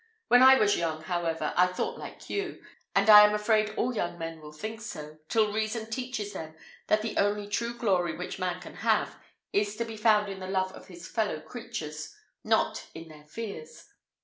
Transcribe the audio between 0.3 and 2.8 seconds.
I was young, however, I thought like you,